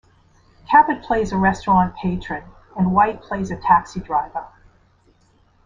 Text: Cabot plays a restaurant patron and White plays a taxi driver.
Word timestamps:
Cabot 0.67 1.03
plays 1.03 1.31
a 1.31 1.37
restaurant 1.37 1.95
patron 1.95 2.43
and 2.75 2.91
White 2.91 3.21
plays 3.21 3.51
a 3.51 3.55
taxi 3.61 3.99
driver. 3.99 4.47